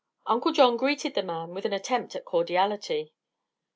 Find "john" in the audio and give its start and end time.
0.51-0.77